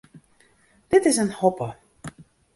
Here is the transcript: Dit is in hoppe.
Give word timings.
Dit 0.87 1.05
is 1.11 1.17
in 1.23 1.29
hoppe. 1.39 1.69